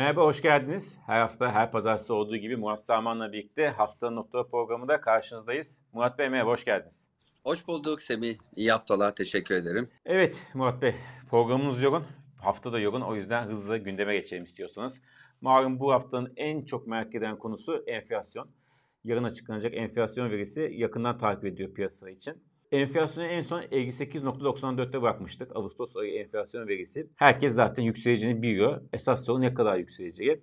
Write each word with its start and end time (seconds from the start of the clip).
Merhaba, 0.00 0.22
hoş 0.22 0.42
geldiniz. 0.42 0.98
Her 1.06 1.20
hafta, 1.20 1.52
her 1.52 1.70
pazartesi 1.70 2.12
olduğu 2.12 2.36
gibi 2.36 2.56
Murat 2.56 2.84
Sarman'la 2.84 3.32
birlikte 3.32 3.68
Haftanın 3.68 4.16
Nokta 4.16 4.46
programında 4.46 5.00
karşınızdayız. 5.00 5.82
Murat 5.92 6.18
Bey 6.18 6.28
merhaba, 6.28 6.50
hoş 6.50 6.64
geldiniz. 6.64 7.08
Hoş 7.44 7.68
bulduk 7.68 8.00
Semih. 8.00 8.36
İyi 8.56 8.72
haftalar, 8.72 9.14
teşekkür 9.14 9.54
ederim. 9.54 9.90
Evet 10.04 10.46
Murat 10.54 10.82
Bey, 10.82 10.94
programımız 11.30 11.82
yoğun. 11.82 12.04
Hafta 12.38 12.72
da 12.72 12.78
yoğun, 12.78 13.00
o 13.00 13.14
yüzden 13.14 13.46
hızlı 13.46 13.78
gündeme 13.78 14.16
geçelim 14.16 14.44
istiyorsanız. 14.44 15.00
Malum 15.40 15.80
bu 15.80 15.92
haftanın 15.92 16.32
en 16.36 16.64
çok 16.64 16.86
merak 16.86 17.14
eden 17.14 17.38
konusu 17.38 17.84
enflasyon. 17.86 18.50
Yarın 19.04 19.24
açıklanacak 19.24 19.74
enflasyon 19.74 20.30
verisi 20.30 20.70
yakından 20.72 21.18
takip 21.18 21.44
ediyor 21.44 21.74
piyasa 21.74 22.10
için. 22.10 22.42
Enflasyonu 22.72 23.28
en 23.28 23.42
son 23.42 23.62
58.94'te 23.62 25.02
bırakmıştık. 25.02 25.56
Ağustos 25.56 25.96
ayı 25.96 26.14
enflasyon 26.14 26.68
verisi. 26.68 27.06
Herkes 27.16 27.54
zaten 27.54 27.82
yükseleceğini 27.82 28.42
biliyor. 28.42 28.80
Esas 28.92 29.24
soru 29.24 29.40
ne 29.40 29.54
kadar 29.54 29.76
yükseleceği. 29.76 30.40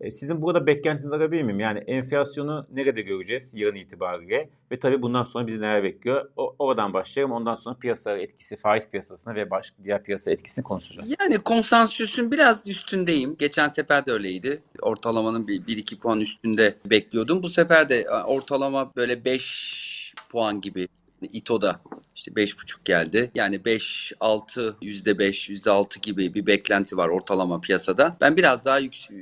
E, 0.00 0.10
sizin 0.10 0.42
burada 0.42 0.66
beklentiniz 0.66 1.12
alabilir 1.12 1.42
miyim? 1.42 1.60
Yani 1.60 1.78
enflasyonu 1.78 2.66
nerede 2.72 3.02
göreceğiz 3.02 3.52
yarın 3.54 3.76
itibariyle? 3.76 4.48
Ve 4.70 4.78
tabii 4.78 5.02
bundan 5.02 5.22
sonra 5.22 5.46
bizi 5.46 5.60
neler 5.60 5.82
bekliyor? 5.82 6.30
O, 6.36 6.56
oradan 6.58 6.92
başlayalım. 6.92 7.32
Ondan 7.32 7.54
sonra 7.54 7.76
piyasalara 7.78 8.20
etkisi, 8.20 8.56
faiz 8.56 8.90
piyasasına 8.90 9.34
ve 9.34 9.50
başka 9.50 9.84
diğer 9.84 10.02
piyasa 10.02 10.30
etkisini 10.30 10.62
konuşacağız. 10.62 11.14
Yani 11.20 11.38
konsensüsün 11.38 12.30
biraz 12.30 12.68
üstündeyim. 12.68 13.36
Geçen 13.38 13.68
sefer 13.68 14.06
de 14.06 14.12
öyleydi. 14.12 14.62
Ortalamanın 14.82 15.46
1-2 15.46 15.98
puan 15.98 16.20
üstünde 16.20 16.74
bekliyordum. 16.84 17.42
Bu 17.42 17.48
sefer 17.48 17.88
de 17.88 18.10
ortalama 18.26 18.92
böyle 18.96 19.24
5 19.24 20.14
puan 20.28 20.60
gibi 20.60 20.88
İTO'da 21.32 21.80
işte 22.16 22.30
5,5 22.30 22.76
geldi. 22.84 23.30
Yani 23.34 23.64
5, 23.64 24.12
6, 24.20 24.76
%5, 24.82 25.50
%6 25.50 26.00
gibi 26.00 26.34
bir 26.34 26.46
beklenti 26.46 26.96
var 26.96 27.08
ortalama 27.08 27.60
piyasada. 27.60 28.16
Ben 28.20 28.36
biraz 28.36 28.64
daha 28.64 28.80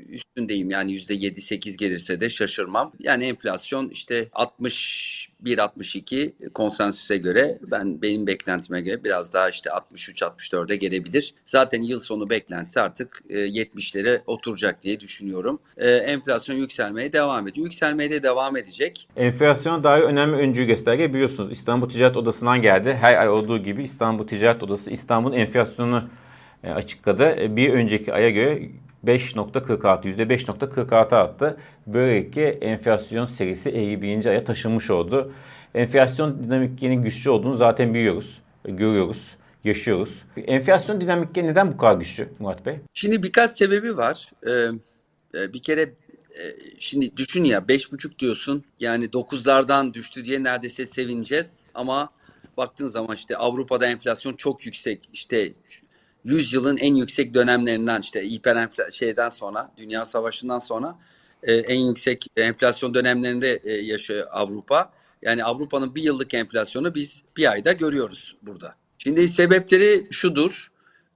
üstündeyim. 0.08 0.70
Yani 0.70 0.92
%7, 0.92 1.40
8 1.40 1.76
gelirse 1.76 2.20
de 2.20 2.30
şaşırmam. 2.30 2.92
Yani 3.00 3.24
enflasyon 3.24 3.88
işte 3.88 4.28
60 4.32 5.32
1.62 5.44 6.32
konsensüse 6.54 7.16
göre 7.16 7.58
ben 7.70 8.02
benim 8.02 8.26
beklentime 8.26 8.80
göre 8.80 9.04
biraz 9.04 9.32
daha 9.32 9.48
işte 9.48 9.70
63-64'e 9.70 10.76
gelebilir. 10.76 11.34
Zaten 11.44 11.82
yıl 11.82 11.98
sonu 11.98 12.30
beklentisi 12.30 12.80
artık 12.80 13.22
70'lere 13.30 14.14
e, 14.14 14.22
oturacak 14.26 14.82
diye 14.82 15.00
düşünüyorum. 15.00 15.60
E, 15.76 15.90
enflasyon 15.90 16.56
yükselmeye 16.56 17.12
devam 17.12 17.48
ediyor. 17.48 17.66
Yükselmeye 17.66 18.10
de 18.10 18.22
devam 18.22 18.56
edecek. 18.56 19.08
Enflasyon 19.16 19.84
dair 19.84 20.02
önemli 20.02 20.36
öncü 20.36 20.64
gösterge 20.64 21.14
biliyorsunuz. 21.14 21.52
İstanbul 21.52 21.88
Ticaret 21.88 22.16
Odası'ndan 22.16 22.62
geldi. 22.62 22.81
Her 22.84 23.20
ay 23.20 23.28
olduğu 23.28 23.58
gibi 23.58 23.82
İstanbul 23.82 24.26
Ticaret 24.26 24.62
Odası 24.62 24.90
İstanbul'un 24.90 25.36
enflasyonunu 25.36 26.04
e, 26.64 26.70
açıkladı. 26.70 27.56
Bir 27.56 27.72
önceki 27.72 28.12
aya 28.12 28.30
göre 28.30 28.62
5.46, 29.06 30.02
%5.46 30.02 31.14
arttı. 31.14 31.56
Böylelikle 31.86 32.48
enflasyon 32.48 33.26
serisi 33.26 33.70
51. 33.70 34.26
aya 34.26 34.44
taşınmış 34.44 34.90
oldu. 34.90 35.32
Enflasyon 35.74 36.44
dinamiklerinin 36.44 37.02
güçlü 37.02 37.30
olduğunu 37.30 37.54
zaten 37.54 37.94
biliyoruz, 37.94 38.38
görüyoruz, 38.64 39.36
yaşıyoruz. 39.64 40.22
Enflasyon 40.46 41.00
dinamikleri 41.00 41.46
neden 41.46 41.72
bu 41.72 41.76
kadar 41.76 41.94
güçlü 41.94 42.28
Murat 42.38 42.66
Bey? 42.66 42.76
Şimdi 42.94 43.22
birkaç 43.22 43.50
sebebi 43.50 43.96
var. 43.96 44.30
Ee, 44.46 44.50
e, 45.38 45.52
bir 45.52 45.62
kere 45.62 45.82
e, 45.82 46.44
şimdi 46.78 47.16
düşün 47.16 47.44
ya 47.44 47.58
5.5 47.58 48.18
diyorsun 48.18 48.64
yani 48.80 49.04
9'lardan 49.04 49.94
düştü 49.94 50.24
diye 50.24 50.42
neredeyse 50.42 50.86
sevineceğiz 50.86 51.60
ama 51.74 52.10
baktığın 52.56 52.86
zaman 52.86 53.16
işte 53.16 53.36
Avrupa'da 53.36 53.86
enflasyon 53.86 54.34
çok 54.34 54.66
yüksek 54.66 55.08
işte 55.12 55.52
100 56.24 56.52
yılın 56.52 56.76
en 56.76 56.94
yüksek 56.94 57.34
dönemlerinden 57.34 58.00
işte 58.00 58.30
hiper 58.30 58.68
şeyden 58.92 59.28
sonra 59.28 59.72
Dünya 59.76 60.04
Savaşı'ndan 60.04 60.58
sonra 60.58 60.98
e, 61.42 61.54
en 61.54 61.80
yüksek 61.80 62.26
enflasyon 62.36 62.94
dönemlerinde 62.94 63.60
e, 63.64 63.72
yaşıyor 63.72 64.26
Avrupa. 64.30 64.92
Yani 65.22 65.44
Avrupa'nın 65.44 65.94
bir 65.94 66.02
yıllık 66.02 66.34
enflasyonu 66.34 66.94
biz 66.94 67.22
bir 67.36 67.50
ayda 67.50 67.72
görüyoruz 67.72 68.36
burada. 68.42 68.74
Şimdi 68.98 69.28
sebepleri 69.28 70.06
şudur. 70.10 70.72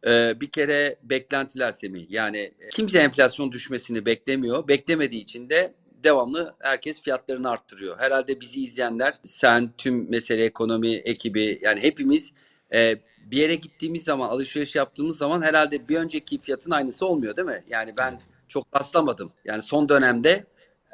Ee, 0.06 0.34
bir 0.40 0.50
kere 0.50 0.96
beklentiler 1.02 1.72
Semih. 1.72 2.06
Yani 2.10 2.54
kimse 2.72 2.98
enflasyon 2.98 3.52
düşmesini 3.52 4.06
beklemiyor. 4.06 4.68
Beklemediği 4.68 5.22
için 5.22 5.50
de 5.50 5.74
devamlı 6.06 6.54
herkes 6.58 7.02
fiyatlarını 7.02 7.50
arttırıyor. 7.50 7.98
Herhalde 7.98 8.40
bizi 8.40 8.62
izleyenler, 8.62 9.14
sen, 9.24 9.72
tüm 9.78 10.10
mesele 10.10 10.44
ekonomi 10.44 10.94
ekibi 10.94 11.58
yani 11.62 11.82
hepimiz 11.82 12.32
e, 12.72 12.96
bir 13.30 13.36
yere 13.36 13.54
gittiğimiz 13.54 14.04
zaman, 14.04 14.28
alışveriş 14.28 14.74
yaptığımız 14.74 15.18
zaman 15.18 15.42
herhalde 15.42 15.88
bir 15.88 15.96
önceki 15.96 16.40
fiyatın 16.40 16.70
aynısı 16.70 17.06
olmuyor 17.06 17.36
değil 17.36 17.48
mi? 17.48 17.64
Yani 17.68 17.94
ben 17.98 18.20
çok 18.48 18.76
rastlamadım. 18.76 19.32
Yani 19.44 19.62
son 19.62 19.88
dönemde 19.88 20.46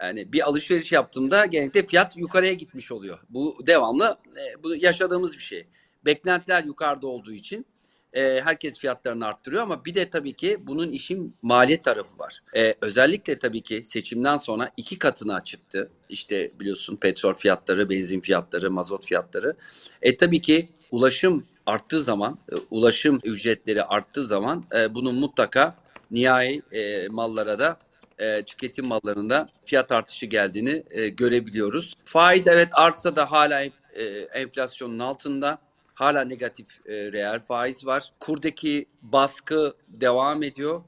yani 0.02 0.32
bir 0.32 0.48
alışveriş 0.48 0.92
yaptığımda 0.92 1.46
genellikle 1.46 1.86
fiyat 1.86 2.16
yukarıya 2.16 2.52
gitmiş 2.52 2.92
oluyor. 2.92 3.18
Bu 3.28 3.56
devamlı 3.66 4.18
e, 4.36 4.62
bu 4.62 4.76
yaşadığımız 4.76 5.32
bir 5.32 5.42
şey. 5.42 5.66
Beklentiler 6.04 6.64
yukarıda 6.64 7.06
olduğu 7.06 7.32
için 7.32 7.66
e, 8.12 8.40
herkes 8.44 8.78
fiyatlarını 8.78 9.26
arttırıyor 9.26 9.62
ama 9.62 9.84
bir 9.84 9.94
de 9.94 10.10
tabii 10.10 10.32
ki 10.32 10.58
bunun 10.60 10.90
işin 10.90 11.36
maliyet 11.42 11.84
tarafı 11.84 12.18
var. 12.18 12.42
E, 12.56 12.74
özellikle 12.80 13.38
tabii 13.38 13.60
ki 13.60 13.84
seçimden 13.84 14.36
sonra 14.36 14.70
iki 14.76 14.98
katına 14.98 15.44
çıktı. 15.44 15.90
İşte 16.08 16.50
biliyorsun 16.60 16.96
petrol 16.96 17.34
fiyatları, 17.34 17.90
benzin 17.90 18.20
fiyatları, 18.20 18.70
mazot 18.70 19.06
fiyatları. 19.06 19.56
E 20.02 20.16
tabii 20.16 20.40
ki 20.40 20.68
ulaşım 20.90 21.46
arttığı 21.66 22.02
zaman, 22.02 22.38
e, 22.52 22.54
ulaşım 22.70 23.20
ücretleri 23.24 23.84
arttığı 23.84 24.24
zaman 24.24 24.64
e, 24.74 24.94
bunun 24.94 25.14
mutlaka 25.14 25.74
nihai 26.10 26.62
e, 26.72 27.08
mallara 27.08 27.58
da 27.58 27.76
e, 28.18 28.42
tüketim 28.42 28.86
mallarında 28.86 29.48
fiyat 29.64 29.92
artışı 29.92 30.26
geldiğini 30.26 30.82
e, 30.90 31.08
görebiliyoruz. 31.08 31.94
Faiz 32.04 32.46
evet 32.46 32.68
artsa 32.72 33.16
da 33.16 33.30
hala 33.30 33.62
e, 33.94 34.04
enflasyonun 34.34 34.98
altında. 34.98 35.58
Hala 36.02 36.24
negatif 36.24 36.66
e, 36.86 37.12
reel 37.12 37.40
faiz 37.40 37.86
var. 37.86 38.12
Kurdaki 38.20 38.86
baskı 39.02 39.74
devam 39.88 40.42
ediyor. 40.42 40.82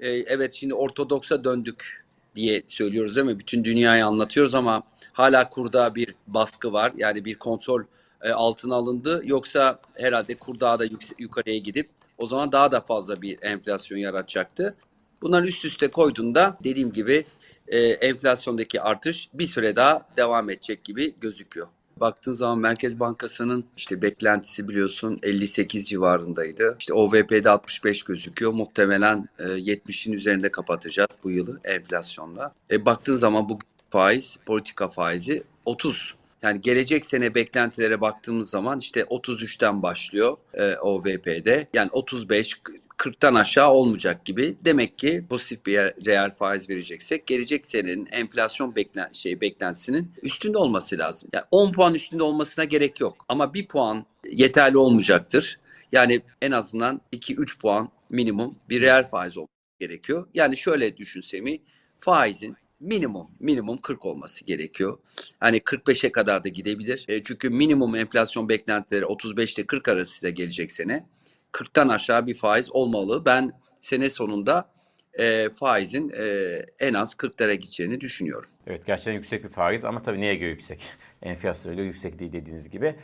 E, 0.00 0.08
evet 0.10 0.52
şimdi 0.52 0.74
ortodoksa 0.74 1.44
döndük 1.44 2.04
diye 2.34 2.62
söylüyoruz 2.66 3.16
değil 3.16 3.26
mi? 3.26 3.38
Bütün 3.38 3.64
dünyayı 3.64 4.06
anlatıyoruz 4.06 4.54
ama 4.54 4.82
hala 5.12 5.48
kurda 5.48 5.94
bir 5.94 6.14
baskı 6.26 6.72
var. 6.72 6.92
Yani 6.96 7.24
bir 7.24 7.34
kontrol 7.34 7.82
e, 8.22 8.30
altına 8.30 8.74
alındı. 8.74 9.22
Yoksa 9.24 9.80
herhalde 9.94 10.34
kur 10.34 10.60
daha 10.60 10.78
da 10.78 10.84
yukarıya 11.18 11.58
gidip 11.58 11.90
o 12.18 12.26
zaman 12.26 12.52
daha 12.52 12.72
da 12.72 12.80
fazla 12.80 13.22
bir 13.22 13.42
enflasyon 13.42 13.98
yaratacaktı. 13.98 14.74
Bunları 15.22 15.46
üst 15.46 15.64
üste 15.64 15.88
koyduğunda 15.88 16.58
dediğim 16.64 16.92
gibi 16.92 17.24
e, 17.68 17.78
enflasyondaki 17.80 18.80
artış 18.80 19.28
bir 19.34 19.46
süre 19.46 19.76
daha 19.76 20.00
devam 20.16 20.50
edecek 20.50 20.84
gibi 20.84 21.14
gözüküyor. 21.20 21.66
Baktığın 22.00 22.32
zaman 22.32 22.58
Merkez 22.58 23.00
Bankası'nın 23.00 23.64
işte 23.76 24.02
beklentisi 24.02 24.68
biliyorsun 24.68 25.18
58 25.22 25.88
civarındaydı. 25.88 26.76
İşte 26.78 26.94
OVP'de 26.94 27.50
65 27.50 28.02
gözüküyor. 28.02 28.52
Muhtemelen 28.52 29.28
e, 29.38 29.42
70'in 29.42 30.12
üzerinde 30.12 30.50
kapatacağız 30.50 31.10
bu 31.24 31.30
yılı 31.30 31.60
enflasyonla. 31.64 32.52
E, 32.70 32.86
baktığın 32.86 33.16
zaman 33.16 33.48
bu 33.48 33.58
faiz, 33.90 34.38
politika 34.46 34.88
faizi 34.88 35.42
30 35.64 36.14
yani 36.46 36.60
gelecek 36.60 37.06
sene 37.06 37.34
beklentilere 37.34 38.00
baktığımız 38.00 38.50
zaman 38.50 38.78
işte 38.78 39.00
33'ten 39.00 39.82
başlıyor 39.82 40.36
e, 40.54 40.76
OVP'de. 40.76 41.68
Yani 41.74 41.90
35 41.92 42.60
40'tan 42.98 43.38
aşağı 43.38 43.70
olmayacak 43.70 44.24
gibi. 44.24 44.56
Demek 44.64 44.98
ki 44.98 45.24
pozitif 45.30 45.66
bir 45.66 45.76
reel 45.78 46.30
faiz 46.30 46.70
vereceksek 46.70 47.26
gelecek 47.26 47.66
senenin 47.66 48.08
enflasyon 48.12 48.76
beklen 48.76 49.12
şey 49.12 49.40
beklentisinin 49.40 50.12
üstünde 50.22 50.58
olması 50.58 50.98
lazım. 50.98 51.28
Yani 51.32 51.44
10 51.50 51.72
puan 51.72 51.94
üstünde 51.94 52.22
olmasına 52.22 52.64
gerek 52.64 53.00
yok. 53.00 53.24
Ama 53.28 53.54
1 53.54 53.68
puan 53.68 54.06
yeterli 54.30 54.78
olmayacaktır. 54.78 55.58
Yani 55.92 56.20
en 56.42 56.50
azından 56.50 57.00
2-3 57.12 57.60
puan 57.60 57.88
minimum 58.10 58.58
bir 58.68 58.80
reel 58.80 59.06
faiz 59.06 59.36
olması 59.36 59.50
gerekiyor. 59.80 60.28
Yani 60.34 60.56
şöyle 60.56 60.96
düşünsemi 60.96 61.58
faizin 62.00 62.56
minimum 62.80 63.30
minimum 63.40 63.78
40 63.78 64.06
olması 64.06 64.44
gerekiyor. 64.44 64.98
Hani 65.40 65.58
45'e 65.58 66.12
kadar 66.12 66.44
da 66.44 66.48
gidebilir. 66.48 67.04
E, 67.08 67.22
çünkü 67.22 67.50
minimum 67.50 67.96
enflasyon 67.96 68.48
beklentileri 68.48 69.06
35 69.06 69.58
ile 69.58 69.66
40 69.66 69.88
arasıyla 69.88 70.30
gelecek 70.30 70.72
sene. 70.72 71.06
40'tan 71.52 71.92
aşağı 71.92 72.26
bir 72.26 72.34
faiz 72.34 72.72
olmalı. 72.72 73.24
Ben 73.24 73.52
sene 73.80 74.10
sonunda 74.10 74.68
e, 75.18 75.50
faizin 75.50 76.12
e, 76.18 76.24
en 76.80 76.94
az 76.94 77.14
40'lara 77.14 77.54
gideceğini 77.54 78.00
düşünüyorum. 78.00 78.50
Evet 78.66 78.86
gerçekten 78.86 79.12
yüksek 79.12 79.44
bir 79.44 79.48
faiz 79.48 79.84
ama 79.84 80.02
tabii 80.02 80.20
neye 80.20 80.34
göre 80.34 80.50
yüksek? 80.50 80.80
Enflasyona 81.22 81.74
göre 81.74 81.86
yüksek 81.86 82.18
değil 82.18 82.32
dediğiniz 82.32 82.70
gibi. 82.70 82.94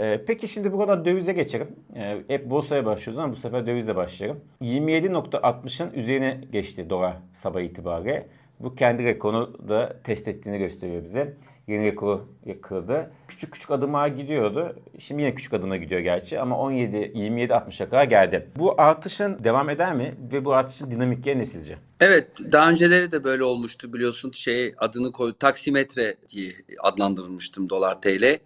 Ee, 0.00 0.24
peki 0.26 0.48
şimdi 0.48 0.72
bu 0.72 0.78
kadar 0.78 1.04
dövize 1.04 1.32
geçelim. 1.32 1.68
Ee, 1.96 2.18
hep 2.28 2.50
borsaya 2.50 2.86
başlıyoruz 2.86 3.18
ama 3.18 3.32
bu 3.32 3.36
sefer 3.36 3.66
dövizle 3.66 3.96
başlayalım. 3.96 4.40
27.60'ın 4.62 5.92
üzerine 5.92 6.40
geçti 6.52 6.90
dolar 6.90 7.16
sabah 7.32 7.60
itibariyle. 7.60 8.26
Bu 8.60 8.74
kendi 8.74 9.04
rekorunu 9.04 9.68
da 9.68 9.96
test 10.04 10.28
ettiğini 10.28 10.58
gösteriyor 10.58 11.04
bize. 11.04 11.36
Yeni 11.68 11.84
rekoru 11.84 12.28
kırdı. 12.62 13.10
Küçük 13.28 13.52
küçük 13.52 13.70
adımlar 13.70 14.08
gidiyordu. 14.08 14.76
Şimdi 14.98 15.22
yine 15.22 15.34
küçük 15.34 15.52
adımla 15.52 15.76
gidiyor 15.76 16.00
gerçi 16.00 16.40
ama 16.40 16.58
17 16.58 17.12
27 17.14 17.52
60'a 17.52 17.86
kadar 17.88 18.04
geldi. 18.04 18.48
Bu 18.56 18.80
artışın 18.80 19.44
devam 19.44 19.70
eder 19.70 19.94
mi 19.94 20.14
ve 20.32 20.44
bu 20.44 20.52
artışın 20.52 20.90
dinamikleri 20.90 21.38
ne 21.38 21.44
sizce? 21.44 21.78
Evet, 22.00 22.28
daha 22.52 22.70
önceleri 22.70 23.10
de 23.10 23.24
böyle 23.24 23.44
olmuştu 23.44 23.92
biliyorsun. 23.92 24.30
Şey 24.30 24.74
adını 24.78 25.12
koy, 25.12 25.32
taksimetre 25.38 26.16
diye 26.28 26.52
adlandırılmıştım 26.78 27.70
dolar 27.70 27.94
TL. 27.94 28.38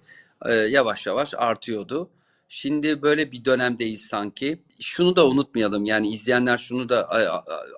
Ee, 0.46 0.52
yavaş 0.54 1.06
yavaş 1.06 1.34
artıyordu. 1.36 2.08
Şimdi 2.54 3.02
böyle 3.02 3.32
bir 3.32 3.44
dönemdeyiz 3.44 4.06
sanki. 4.06 4.62
Şunu 4.80 5.16
da 5.16 5.26
unutmayalım. 5.26 5.84
Yani 5.84 6.08
izleyenler 6.08 6.58
şunu 6.58 6.88
da 6.88 7.08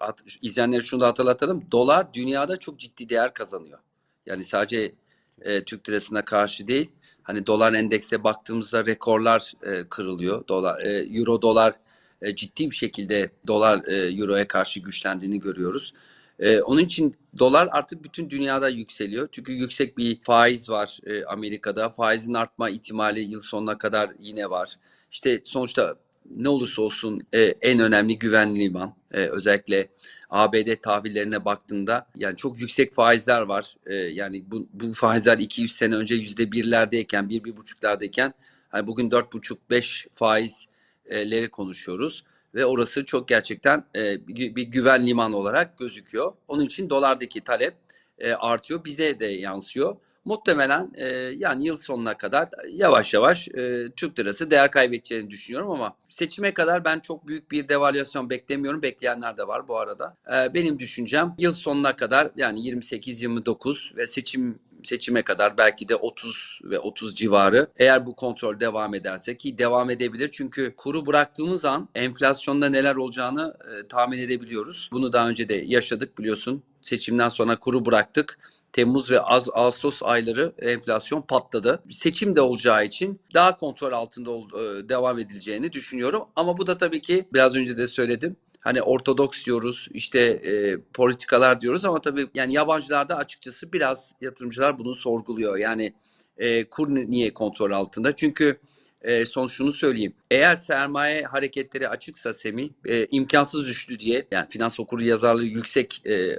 at, 0.01 0.25
izleyenleri 0.43 0.83
şunu 0.83 1.01
da 1.01 1.07
hatırlatalım. 1.07 1.65
Dolar 1.73 2.15
dünyada 2.15 2.57
çok 2.57 2.81
ciddi 2.81 3.09
değer 3.09 3.35
kazanıyor. 3.35 3.79
Yani 4.27 4.45
sadece 4.45 4.95
e, 5.41 5.65
Türk 5.65 5.89
lirasına 5.89 6.25
karşı 6.25 6.69
değil. 6.69 6.91
Hani 7.23 7.47
dolar 7.47 7.73
endekse 7.73 8.25
baktığımızda 8.25 8.87
rekorlar 8.87 9.53
e, 9.63 9.89
kırılıyor. 9.89 10.49
Dolar, 10.49 10.81
e, 10.81 11.19
euro 11.19 11.43
dolar 11.43 11.75
e, 12.23 12.37
ciddi 12.37 12.71
bir 12.71 12.77
şekilde 12.77 13.31
dolar 13.47 13.85
e, 13.89 13.97
euroya 13.97 14.49
karşı 14.49 14.81
güçlendiğini 14.81 15.41
görüyoruz. 15.41 15.95
E, 16.39 16.61
onun 16.61 16.81
için 16.81 17.17
dolar 17.39 17.69
artık 17.73 18.05
bütün 18.05 18.31
dünyada 18.31 18.69
yükseliyor. 18.69 19.29
Çünkü 19.33 19.53
yüksek 19.53 19.99
bir 19.99 20.21
faiz 20.23 20.71
var 20.71 20.99
e, 21.07 21.25
Amerika'da. 21.25 21.91
Faizin 21.91 22.35
artma 22.35 22.71
ihtimali 22.71 23.21
yıl 23.21 23.41
sonuna 23.41 23.79
kadar 23.79 24.11
yine 24.19 24.51
var. 24.51 24.77
İşte 25.11 25.41
sonuçta 25.45 25.97
ne 26.31 26.49
olursa 26.49 26.83
olsun 26.83 27.27
e, 27.33 27.41
en 27.43 27.81
önemli 27.81 28.19
güvenli 28.19 28.61
liman. 28.61 28.95
E, 29.13 29.19
özellikle 29.19 29.89
ABD 30.31 30.75
tahvillerine 30.83 31.45
baktığında 31.45 32.07
yani 32.17 32.37
çok 32.37 32.61
yüksek 32.61 32.95
faizler 32.95 33.41
var. 33.41 33.75
E, 33.87 33.95
yani 33.95 34.45
bu, 34.47 34.69
bu 34.73 34.93
faizler 34.93 35.39
200 35.39 35.77
sene 35.77 35.95
önce 35.95 36.15
yüzde 36.15 36.53
birlerdeyken, 36.53 37.29
bir, 37.29 37.45
bir 37.45 37.57
buçuklardayken 37.57 38.35
hani 38.69 38.87
bugün 38.87 39.11
dört 39.11 39.33
buçuk, 39.33 39.71
beş 39.71 40.07
faizleri 40.15 41.49
konuşuyoruz 41.51 42.25
ve 42.55 42.67
orası 42.67 43.05
çok 43.05 43.29
gerçekten 43.29 43.85
e, 43.97 44.27
bir, 44.27 44.63
güven 44.63 45.07
limanı 45.07 45.37
olarak 45.37 45.79
gözüküyor. 45.79 46.33
Onun 46.49 46.65
için 46.65 46.91
dolardaki 46.91 47.41
talep 47.41 47.75
e, 48.19 48.33
artıyor, 48.33 48.85
bize 48.85 49.21
de 49.21 49.27
yansıyor. 49.27 49.97
Muhtemelen 50.25 50.93
e, 50.95 51.07
yani 51.37 51.67
yıl 51.67 51.77
sonuna 51.77 52.17
kadar 52.17 52.49
yavaş 52.71 53.15
yavaş 53.15 53.49
e, 53.49 53.89
Türk 53.97 54.19
lirası 54.19 54.51
değer 54.51 54.71
kaybedeceğini 54.71 55.31
düşünüyorum 55.31 55.71
ama 55.71 55.97
seçime 56.09 56.55
kadar 56.55 56.85
ben 56.85 57.01
çok 57.01 57.27
büyük 57.27 57.51
bir 57.51 57.69
devalüasyon 57.69 58.31
beklemiyorum. 58.31 58.83
Bekleyenler 58.83 59.37
de 59.37 59.47
var 59.47 59.69
bu 59.69 59.79
arada. 59.79 60.17
E, 60.35 60.55
benim 60.55 60.79
düşüncem 60.79 61.35
yıl 61.39 61.53
sonuna 61.53 61.97
kadar 61.97 62.31
yani 62.37 62.61
28-29 62.61 63.97
ve 63.97 64.07
seçim 64.07 64.59
seçime 64.85 65.23
kadar 65.23 65.59
belki 65.59 65.89
de 65.89 65.97
30 65.97 66.61
ve 66.65 66.79
30 66.79 67.17
civarı 67.17 67.67
eğer 67.77 68.07
bu 68.07 68.17
kontrol 68.17 68.61
devam 68.61 68.95
ederse 68.95 69.37
ki 69.37 69.59
devam 69.59 69.91
edebilir 69.91 70.31
çünkü 70.33 70.75
kuru 70.77 71.07
bıraktığımız 71.07 71.65
an 71.65 71.89
enflasyonda 71.95 72.69
neler 72.69 72.97
olacağını 72.97 73.57
e, 73.65 73.89
tahmin 73.89 74.19
edebiliyoruz. 74.19 74.89
Bunu 74.93 75.13
daha 75.13 75.29
önce 75.29 75.49
de 75.49 75.55
yaşadık 75.55 76.19
biliyorsun. 76.19 76.63
Seçimden 76.81 77.29
sonra 77.29 77.57
kuru 77.57 77.87
bıraktık. 77.87 78.39
Temmuz 78.73 79.11
ve 79.11 79.21
Ağustos 79.21 80.03
ayları 80.03 80.53
enflasyon 80.59 81.23
patladı. 81.23 81.83
Seçim 81.91 82.37
de 82.37 82.41
olacağı 82.41 82.85
için 82.85 83.21
daha 83.35 83.57
kontrol 83.57 83.93
altında 83.93 84.31
e, 84.31 84.89
devam 84.89 85.19
edileceğini 85.19 85.73
düşünüyorum. 85.73 86.25
Ama 86.37 86.57
bu 86.59 86.67
da 86.67 86.79
tabii 86.79 87.03
ki 87.03 87.29
biraz 87.33 87.55
önce 87.55 87.77
de 87.77 87.89
söyledim 87.89 88.37
hani 88.65 88.83
ortodoks 88.83 89.45
diyoruz 89.45 89.89
işte 89.93 90.21
e, 90.21 90.77
politikalar 90.95 91.61
diyoruz 91.61 91.85
ama 91.85 92.01
tabii 92.01 92.27
yani 92.35 92.53
yabancılarda 92.53 93.17
açıkçası 93.17 93.73
biraz 93.73 94.13
yatırımcılar 94.21 94.79
bunu 94.79 94.95
sorguluyor. 94.95 95.57
Yani 95.57 95.95
e, 96.39 96.65
kur 96.65 96.89
niye 96.89 97.35
kontrol 97.35 97.71
altında? 97.71 98.17
Çünkü 98.17 98.59
e, 99.03 99.27
son 99.27 99.47
şunu 99.47 99.73
söyleyeyim. 99.73 100.15
Eğer 100.31 100.57
sermaye 100.57 101.23
hareketleri 101.23 101.89
açıksa 101.89 102.33
Semih 102.33 102.71
e, 102.87 103.07
imkansız 103.11 103.67
düştü 103.67 103.99
diye 103.99 104.27
yani 104.31 104.47
finans 104.49 104.81
okuru 104.81 105.03
yazarlığı 105.03 105.45
yüksek 105.45 106.03
e, 106.07 106.39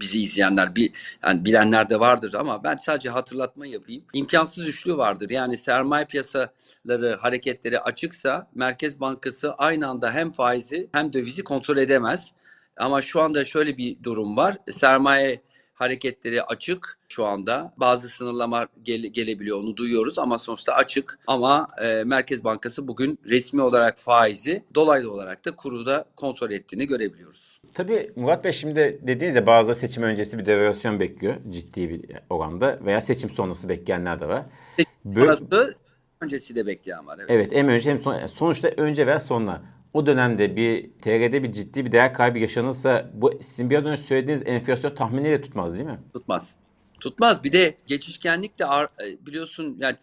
bizi 0.00 0.22
izleyenler 0.22 0.76
bir 0.76 0.92
yani 1.24 1.44
bilenler 1.44 1.88
de 1.88 2.00
vardır 2.00 2.34
ama 2.34 2.64
ben 2.64 2.76
sadece 2.76 3.10
hatırlatma 3.10 3.66
yapayım. 3.66 4.04
İmkansız 4.12 4.64
düşlüğü 4.64 4.96
vardır. 4.96 5.30
Yani 5.30 5.56
sermaye 5.56 6.04
piyasaları 6.04 7.16
hareketleri 7.20 7.80
açıksa 7.80 8.48
Merkez 8.54 9.00
Bankası 9.00 9.52
aynı 9.52 9.88
anda 9.88 10.12
hem 10.12 10.30
faizi 10.30 10.88
hem 10.92 11.12
dövizi 11.12 11.44
kontrol 11.44 11.76
edemez. 11.76 12.32
Ama 12.76 13.02
şu 13.02 13.20
anda 13.20 13.44
şöyle 13.44 13.76
bir 13.76 14.02
durum 14.02 14.36
var. 14.36 14.56
Sermaye 14.70 15.42
hareketleri 15.76 16.42
açık 16.42 16.98
şu 17.08 17.24
anda. 17.24 17.74
Bazı 17.76 18.08
sınırlama 18.08 18.68
gele, 18.82 19.08
gelebiliyor 19.08 19.58
onu 19.58 19.76
duyuyoruz 19.76 20.18
ama 20.18 20.38
sonuçta 20.38 20.72
açık. 20.72 21.18
Ama 21.26 21.68
e, 21.82 22.04
Merkez 22.04 22.44
Bankası 22.44 22.88
bugün 22.88 23.18
resmi 23.28 23.62
olarak 23.62 23.98
faizi 23.98 24.64
dolaylı 24.74 25.12
olarak 25.12 25.44
da 25.44 25.56
kuru 25.56 25.86
da 25.86 26.04
kontrol 26.16 26.50
ettiğini 26.50 26.86
görebiliyoruz. 26.86 27.60
Tabii 27.76 28.12
Murat 28.16 28.44
Bey 28.44 28.52
şimdi 28.52 29.00
dediğiniz 29.02 29.36
ya 29.36 29.46
bazı 29.46 29.74
seçim 29.74 30.02
öncesi 30.02 30.38
bir 30.38 30.46
devalüasyon 30.46 31.00
bekliyor 31.00 31.34
ciddi 31.50 31.90
bir 31.90 32.02
oranda 32.30 32.78
veya 32.84 33.00
seçim 33.00 33.30
sonrası 33.30 33.68
bekleyenler 33.68 34.20
de 34.20 34.28
var. 34.28 34.42
Seçim 34.76 35.14
sonrası 35.14 35.74
öncesi 36.20 36.54
de 36.54 36.66
bekleyen 36.66 37.06
var. 37.06 37.18
Evet. 37.18 37.30
evet 37.30 37.52
hem 37.52 37.68
önce 37.68 37.90
hem 37.90 37.98
son, 37.98 38.26
sonuçta 38.26 38.68
önce 38.76 39.06
ve 39.06 39.18
sonra 39.18 39.62
o 39.94 40.06
dönemde 40.06 40.56
bir 40.56 40.90
TR'de 41.02 41.42
bir 41.42 41.52
ciddi 41.52 41.84
bir 41.84 41.92
değer 41.92 42.14
kaybı 42.14 42.38
yaşanırsa 42.38 43.10
bu 43.14 43.32
sizin 43.40 43.70
biraz 43.70 43.84
önce 43.84 44.02
söylediğiniz 44.02 44.42
enflasyon 44.46 44.94
tahminiyle 44.94 45.42
tutmaz 45.42 45.74
değil 45.74 45.86
mi? 45.86 45.98
Tutmaz. 46.14 46.54
Tutmaz. 47.00 47.44
Bir 47.44 47.52
de 47.52 47.74
geçişkenlik 47.86 48.58
de 48.58 48.64
e, 48.64 49.26
biliyorsun 49.26 49.76
yani 49.80 49.96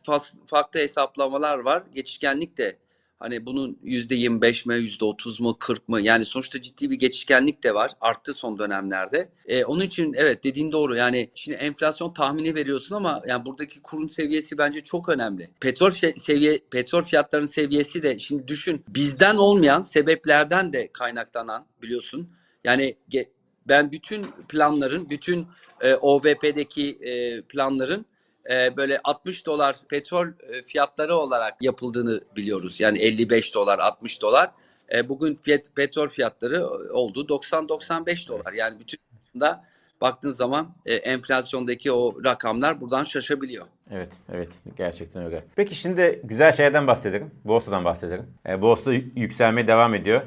farklı 0.45 0.79
hesaplamalar 0.79 1.59
var. 1.59 1.83
Geçişkenlik 1.93 2.57
de 2.57 2.77
Hani 3.23 3.45
bunun 3.45 3.79
%25 3.83 4.67
mi, 4.67 4.73
%30 4.73 5.43
mu, 5.43 5.57
40 5.59 5.89
mı? 5.89 6.01
Yani 6.01 6.25
sonuçta 6.25 6.61
ciddi 6.61 6.89
bir 6.89 6.95
geçişkenlik 6.95 7.63
de 7.63 7.73
var. 7.73 7.91
Arttı 8.01 8.33
son 8.33 8.59
dönemlerde. 8.59 9.29
E, 9.45 9.65
onun 9.65 9.81
için 9.81 10.13
evet 10.13 10.43
dediğin 10.43 10.71
doğru. 10.71 10.95
Yani 10.95 11.29
şimdi 11.35 11.57
enflasyon 11.57 12.13
tahmini 12.13 12.55
veriyorsun 12.55 12.95
ama 12.95 13.21
yani 13.27 13.45
buradaki 13.45 13.81
kurun 13.81 14.07
seviyesi 14.07 14.57
bence 14.57 14.81
çok 14.81 15.09
önemli. 15.09 15.49
Petrol 15.61 15.91
seviye 16.17 16.59
petrol 16.71 17.01
fiyatlarının 17.01 17.47
seviyesi 17.47 18.03
de 18.03 18.19
şimdi 18.19 18.47
düşün 18.47 18.83
bizden 18.87 19.35
olmayan 19.35 19.81
sebeplerden 19.81 20.73
de 20.73 20.89
kaynaklanan 20.93 21.65
biliyorsun. 21.81 22.29
Yani 22.63 22.97
ben 23.67 23.91
bütün 23.91 24.25
planların, 24.49 25.09
bütün 25.09 25.47
e, 25.81 25.95
OVP'deki 25.95 26.97
e, 27.01 27.41
planların 27.41 28.05
e, 28.51 28.77
böyle 28.77 28.99
60 29.03 29.45
dolar 29.45 29.75
petrol 29.89 30.27
e, 30.27 30.61
fiyatları 30.61 31.15
olarak 31.15 31.61
yapıldığını 31.61 32.21
biliyoruz. 32.35 32.79
Yani 32.79 32.99
55 32.99 33.55
dolar, 33.55 33.79
60 33.79 34.21
dolar. 34.21 34.51
E, 34.93 35.09
bugün 35.09 35.35
pet, 35.35 35.75
petrol 35.75 36.07
fiyatları 36.07 36.67
oldu 36.93 37.25
90-95 37.27 38.27
dolar. 38.27 38.53
Yani 38.53 38.79
bütün 38.79 38.99
da 39.39 39.63
baktığın 40.01 40.31
zaman 40.31 40.75
e, 40.85 40.95
enflasyondaki 40.95 41.91
o 41.91 42.23
rakamlar 42.25 42.81
buradan 42.81 43.03
şaşabiliyor. 43.03 43.65
Evet, 43.91 44.09
evet 44.33 44.49
gerçekten 44.77 45.25
öyle. 45.25 45.43
Peki 45.55 45.75
şimdi 45.75 46.21
güzel 46.23 46.51
şeylerden 46.51 46.87
bahsedelim. 46.87 47.31
Borsadan 47.45 47.85
bahsedelim. 47.85 48.25
E, 48.49 48.61
borsa 48.61 48.93
yükselmeye 49.15 49.67
devam 49.67 49.95
ediyor. 49.95 50.21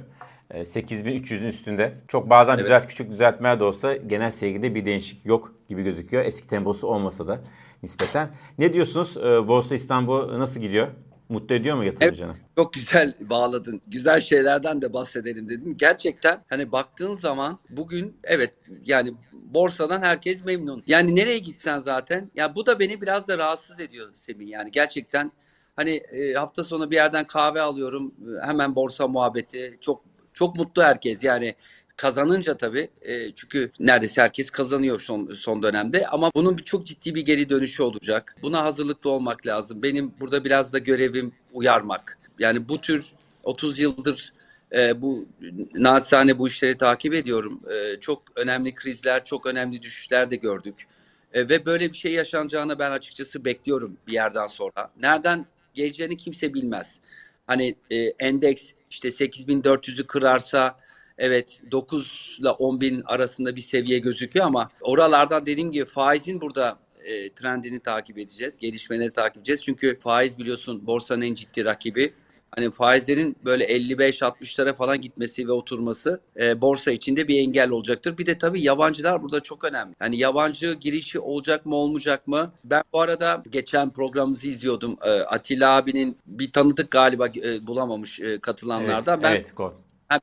8300'ün 0.51 1.45
e, 1.45 1.49
üstünde. 1.49 1.93
Çok 2.09 2.31
bazen 2.31 2.55
evet. 2.55 2.65
düzelt 2.65 2.87
küçük 2.87 3.11
düzeltmeler 3.11 3.61
de 3.61 3.65
olsa 3.65 3.97
genel 3.97 4.31
sergide 4.31 4.75
bir 4.75 4.85
değişik 4.85 5.27
yok 5.27 5.55
gibi 5.69 5.83
gözüküyor. 5.83 6.25
Eski 6.25 6.49
temposu 6.49 6.87
olmasa 6.87 7.27
da 7.27 7.41
nispeten. 7.87 8.31
Ne 8.59 8.73
diyorsunuz? 8.73 9.17
Ee, 9.17 9.49
Borsa 9.49 9.75
İstanbul 9.75 10.39
nasıl 10.39 10.61
gidiyor? 10.61 10.89
Mutlu 11.29 11.55
ediyor 11.55 11.77
mu 11.77 11.85
yatırımcını? 11.85 12.33
Evet, 12.33 12.51
çok 12.57 12.73
güzel 12.73 13.15
bağladın. 13.21 13.81
Güzel 13.87 14.21
şeylerden 14.21 14.83
de 14.83 14.93
bahsedelim 14.93 15.49
dedim. 15.49 15.77
Gerçekten 15.77 16.45
hani 16.49 16.73
baktığın 16.73 17.13
zaman 17.13 17.59
bugün 17.71 18.17
evet 18.25 18.55
yani 18.85 19.15
borsadan 19.33 20.03
herkes 20.03 20.45
memnun. 20.45 20.83
Yani 20.87 21.17
nereye 21.17 21.39
gitsen 21.39 21.79
zaten 21.79 22.31
ya 22.35 22.57
bu 22.57 22.67
da 22.67 22.79
beni 22.79 23.01
biraz 23.01 23.29
da 23.29 23.39
rahatsız 23.39 23.81
ediyor 23.81 24.09
Semih. 24.15 24.49
Yani 24.49 24.71
gerçekten 24.71 25.33
hani 25.77 25.91
e, 25.91 26.33
hafta 26.33 26.65
sonu 26.65 26.91
bir 26.91 26.97
yerden 26.97 27.25
kahve 27.25 27.61
alıyorum. 27.61 28.15
Hemen 28.43 28.75
borsa 28.75 29.09
muhabbeti. 29.09 29.79
Çok 29.81 30.05
çok 30.33 30.57
mutlu 30.57 30.83
herkes. 30.83 31.25
Yani 31.25 31.55
kazanınca 31.97 32.57
tabii 32.57 32.89
e, 33.03 33.33
çünkü 33.33 33.71
neredeyse 33.81 34.23
herkes 34.23 34.51
kazanıyor 34.51 35.01
son, 35.01 35.31
son 35.35 35.63
dönemde 35.63 36.07
ama 36.07 36.31
bunun 36.35 36.57
çok 36.57 36.87
ciddi 36.87 37.15
bir 37.15 37.23
geri 37.23 37.51
dönüşü 37.51 37.83
olacak. 37.83 38.37
Buna 38.43 38.65
hazırlıklı 38.65 39.11
olmak 39.11 39.47
lazım. 39.47 39.83
Benim 39.83 40.15
burada 40.21 40.45
biraz 40.45 40.73
da 40.73 40.79
görevim 40.79 41.33
uyarmak. 41.53 42.19
Yani 42.39 42.69
bu 42.69 42.81
tür 42.81 43.13
30 43.45 43.79
yıldır 43.79 44.33
e, 44.77 45.03
bu 45.03 45.27
naçizane 45.75 46.39
bu 46.39 46.49
işleri 46.49 46.77
takip 46.77 47.15
ediyorum. 47.15 47.61
E, 47.71 48.01
çok 48.01 48.23
önemli 48.37 48.75
krizler, 48.75 49.25
çok 49.25 49.47
önemli 49.47 49.83
düşüşler 49.83 50.31
de 50.31 50.37
gördük. 50.37 50.87
E, 51.33 51.49
ve 51.49 51.67
böyle 51.67 51.93
bir 51.93 51.97
şey 51.97 52.13
yaşanacağını 52.13 52.79
ben 52.79 52.91
açıkçası 52.91 53.45
bekliyorum 53.45 53.97
bir 54.07 54.13
yerden 54.13 54.47
sonra. 54.47 54.91
Nereden 55.03 55.47
geleceğini 55.75 56.17
kimse 56.17 56.55
bilmez. 56.55 57.01
Hani 57.47 57.75
e, 57.91 57.97
endeks 57.97 58.73
işte 58.91 59.09
8400'ü 59.09 60.07
kırarsa 60.07 60.79
Evet 61.19 61.61
9 61.71 62.39
ile 62.41 62.51
10 62.51 62.81
bin 62.81 63.03
arasında 63.07 63.57
bir 63.57 63.61
seviye 63.61 63.99
gözüküyor 63.99 64.47
ama 64.47 64.71
oralardan 64.81 65.47
dediğim 65.47 65.73
gibi 65.73 65.85
faizin 65.85 66.41
burada 66.41 66.79
e, 67.05 67.33
trendini 67.33 67.81
takip 67.81 68.19
edeceğiz. 68.19 68.59
Gelişmeleri 68.59 69.13
takip 69.13 69.37
edeceğiz. 69.37 69.65
Çünkü 69.65 69.99
faiz 69.99 70.39
biliyorsun 70.39 70.87
borsanın 70.87 71.23
en 71.23 71.35
ciddi 71.35 71.65
rakibi. 71.65 72.13
Hani 72.57 72.71
faizlerin 72.71 73.37
böyle 73.45 73.65
55-60'lara 73.65 74.75
falan 74.75 75.01
gitmesi 75.01 75.49
ve 75.49 75.53
oturması 75.53 76.21
e, 76.41 76.61
borsa 76.61 76.91
içinde 76.91 77.29
bir 77.29 77.41
engel 77.41 77.71
olacaktır. 77.71 78.19
Bir 78.19 78.27
de 78.27 78.39
tabii 78.39 78.63
yabancılar 78.63 79.23
burada 79.23 79.41
çok 79.41 79.65
önemli. 79.65 79.95
Yani 80.01 80.17
yabancı 80.17 80.75
girişi 80.75 81.19
olacak 81.19 81.67
mı 81.67 81.75
olmayacak 81.75 82.27
mı? 82.29 82.53
Ben 82.65 82.83
bu 82.93 83.01
arada 83.01 83.43
geçen 83.51 83.91
programımızı 83.91 84.49
izliyordum. 84.49 84.97
E, 85.03 85.11
Atilla 85.11 85.77
abinin 85.77 86.19
bir 86.27 86.53
tanıdık 86.53 86.91
galiba 86.91 87.29
e, 87.29 87.67
bulamamış 87.67 88.21
e, 88.21 88.39
katılanlardan. 88.41 89.15
Evet, 89.15 89.25
ben 89.25 89.33
evet. 89.33 89.53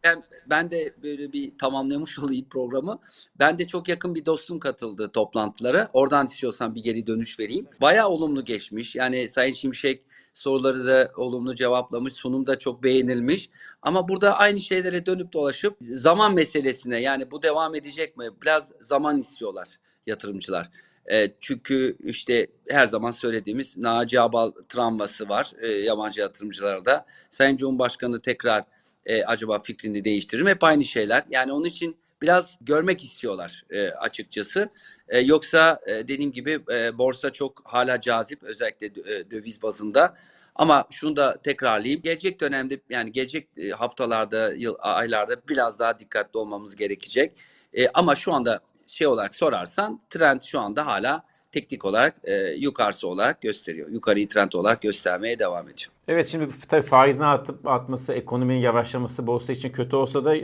Ben 0.03 0.23
ben 0.49 0.71
de 0.71 0.93
böyle 1.03 1.33
bir 1.33 1.57
tamamlamış 1.57 2.19
olayım 2.23 2.45
programı. 2.49 2.99
Ben 3.39 3.59
de 3.59 3.67
çok 3.67 3.87
yakın 3.89 4.15
bir 4.15 4.25
dostum 4.25 4.59
katıldı 4.59 5.11
toplantılara. 5.13 5.89
Oradan 5.93 6.25
istiyorsan 6.25 6.75
bir 6.75 6.83
geri 6.83 7.07
dönüş 7.07 7.39
vereyim. 7.39 7.67
Bayağı 7.81 8.07
olumlu 8.07 8.45
geçmiş. 8.45 8.95
Yani 8.95 9.29
Sayın 9.29 9.53
Şimşek 9.53 10.03
soruları 10.33 10.85
da 10.87 11.11
olumlu 11.17 11.55
cevaplamış. 11.55 12.13
Sunum 12.13 12.47
da 12.47 12.59
çok 12.59 12.83
beğenilmiş. 12.83 13.49
Ama 13.81 14.07
burada 14.07 14.37
aynı 14.37 14.59
şeylere 14.59 15.05
dönüp 15.05 15.33
dolaşıp 15.33 15.77
zaman 15.79 16.33
meselesine 16.33 17.01
yani 17.01 17.31
bu 17.31 17.43
devam 17.43 17.75
edecek 17.75 18.17
mi? 18.17 18.29
Biraz 18.41 18.73
zaman 18.81 19.17
istiyorlar 19.17 19.67
yatırımcılar. 20.07 20.69
E, 21.11 21.33
çünkü 21.39 21.95
işte 22.03 22.47
her 22.69 22.85
zaman 22.85 23.11
söylediğimiz 23.11 23.77
Naci 23.77 24.21
Abal 24.21 24.51
travması 24.69 25.29
var 25.29 25.51
e, 25.61 25.67
yabancı 25.67 26.21
yatırımcılarda. 26.21 27.05
Sayın 27.29 27.57
Cumhurbaşkanı 27.57 28.21
tekrar 28.21 28.63
e, 29.05 29.23
acaba 29.23 29.59
fikrini 29.59 30.03
değiştirir 30.03 30.41
mi? 30.41 30.49
Hep 30.49 30.63
aynı 30.63 30.85
şeyler. 30.85 31.23
Yani 31.29 31.53
onun 31.53 31.65
için 31.65 31.97
biraz 32.21 32.57
görmek 32.61 33.03
istiyorlar 33.03 33.65
e, 33.69 33.87
açıkçası. 33.87 34.69
E, 35.09 35.19
yoksa 35.19 35.79
e, 35.87 35.91
dediğim 35.91 36.31
gibi 36.31 36.59
e, 36.71 36.97
borsa 36.97 37.29
çok 37.29 37.61
hala 37.65 38.01
cazip 38.01 38.43
özellikle 38.43 38.85
e, 38.85 39.31
döviz 39.31 39.61
bazında. 39.61 40.15
Ama 40.55 40.87
şunu 40.91 41.15
da 41.15 41.35
tekrarlayayım. 41.35 42.01
Gelecek 42.01 42.41
dönemde 42.41 42.79
yani 42.89 43.11
gelecek 43.11 43.47
e, 43.57 43.69
haftalarda, 43.69 44.53
yıl, 44.53 44.75
aylarda 44.79 45.35
biraz 45.49 45.79
daha 45.79 45.99
dikkatli 45.99 46.37
olmamız 46.37 46.75
gerekecek. 46.75 47.37
E, 47.73 47.87
ama 47.87 48.15
şu 48.15 48.33
anda 48.33 48.59
şey 48.87 49.07
olarak 49.07 49.35
sorarsan 49.35 49.99
trend 50.09 50.41
şu 50.41 50.59
anda 50.59 50.85
hala 50.85 51.25
teknik 51.53 51.85
olarak 51.85 52.15
e, 52.23 52.33
yukarısı 52.35 53.07
olarak 53.07 53.41
gösteriyor. 53.41 53.89
Yukarıyı 53.89 54.27
trend 54.27 54.51
olarak 54.53 54.81
göstermeye 54.81 55.39
devam 55.39 55.63
ediyor. 55.63 55.91
Evet 56.07 56.27
şimdi 56.27 56.47
tabii 56.67 56.85
faizin 56.85 57.23
atıp 57.23 57.67
artması, 57.67 58.13
ekonominin 58.13 58.59
yavaşlaması 58.59 59.27
borsa 59.27 59.53
için 59.53 59.69
kötü 59.69 59.95
olsa 59.95 60.25
da 60.25 60.35